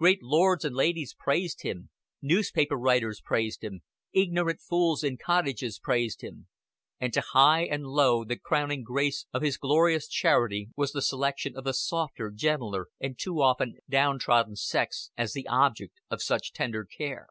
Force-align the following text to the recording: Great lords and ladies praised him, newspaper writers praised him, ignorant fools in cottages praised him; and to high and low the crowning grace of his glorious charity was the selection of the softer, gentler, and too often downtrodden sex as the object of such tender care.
Great 0.00 0.20
lords 0.20 0.64
and 0.64 0.74
ladies 0.74 1.14
praised 1.16 1.62
him, 1.62 1.90
newspaper 2.20 2.74
writers 2.76 3.20
praised 3.24 3.62
him, 3.62 3.82
ignorant 4.12 4.60
fools 4.60 5.04
in 5.04 5.16
cottages 5.16 5.78
praised 5.78 6.22
him; 6.22 6.48
and 6.98 7.12
to 7.14 7.20
high 7.20 7.62
and 7.66 7.86
low 7.86 8.24
the 8.24 8.36
crowning 8.36 8.82
grace 8.82 9.26
of 9.32 9.42
his 9.42 9.56
glorious 9.56 10.08
charity 10.08 10.70
was 10.74 10.90
the 10.90 11.00
selection 11.02 11.56
of 11.56 11.62
the 11.62 11.72
softer, 11.72 12.32
gentler, 12.32 12.88
and 13.00 13.16
too 13.16 13.40
often 13.40 13.76
downtrodden 13.88 14.56
sex 14.56 15.12
as 15.16 15.34
the 15.34 15.46
object 15.46 16.00
of 16.10 16.20
such 16.20 16.52
tender 16.52 16.84
care. 16.84 17.28